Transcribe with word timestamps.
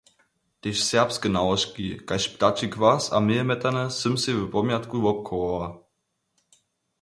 Tež 0.61 0.77
serbske 0.89 1.27
nałožki 1.35 1.85
kaž 2.09 2.23
ptači 2.33 2.67
kwas 2.75 3.03
a 3.15 3.17
mejemjetanje 3.27 3.83
sym 3.99 4.15
sej 4.21 4.35
w 4.39 4.43
pomjatku 4.55 4.95
wobchowała. 5.05 5.65